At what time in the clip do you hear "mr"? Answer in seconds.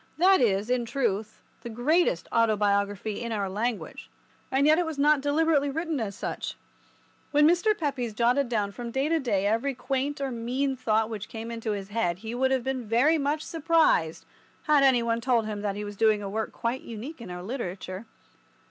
7.47-7.77